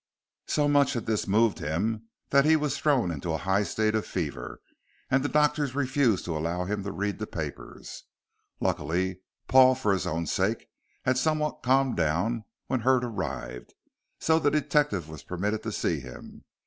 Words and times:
So 0.47 0.67
much 0.67 0.93
had 0.93 1.05
this 1.05 1.27
moved 1.27 1.59
him 1.59 2.07
that 2.31 2.43
he 2.43 2.55
was 2.55 2.75
thrown 2.75 3.11
into 3.11 3.33
a 3.33 3.37
high 3.45 3.61
state 3.61 3.93
of 3.93 4.03
fever, 4.03 4.59
and 5.11 5.21
the 5.21 5.29
doctor 5.29 5.63
refused 5.67 6.25
to 6.25 6.35
allow 6.35 6.65
him 6.65 6.83
to 6.85 6.91
read 6.91 7.19
the 7.19 7.27
papers. 7.27 8.05
Luckily, 8.59 9.21
Paul, 9.47 9.75
for 9.75 9.93
his 9.93 10.07
own 10.07 10.25
sake, 10.25 10.65
had 11.05 11.19
somewhat 11.19 11.61
calmed 11.61 11.97
down 11.97 12.45
when 12.65 12.79
Hurd 12.79 13.03
arrived, 13.03 13.75
so 14.19 14.39
the 14.39 14.49
detective 14.49 15.07
was 15.07 15.21
permitted 15.21 15.61
to 15.61 15.71
see 15.71 15.99
him. 15.99 16.45